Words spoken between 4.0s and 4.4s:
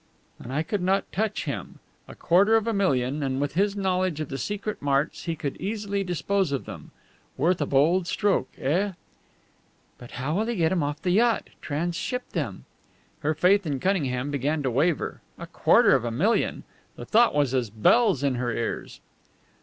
of the